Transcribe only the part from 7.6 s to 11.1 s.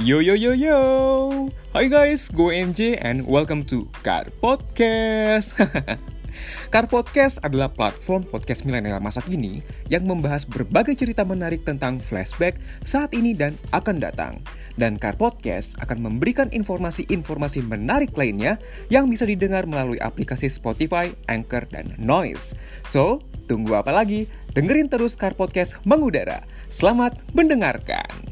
platform podcast milenial masa kini yang membahas berbagai